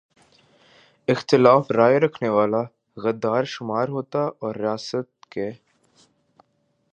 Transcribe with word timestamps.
اختلاف 1.07 1.71
رائے 1.71 1.99
رکھنے 1.99 2.29
والا 2.29 2.61
غدار 2.97 3.43
شمار 3.43 3.87
ہوتا 3.87 4.19
اور 4.19 4.55
ریاست 4.55 5.25
کے 5.25 5.49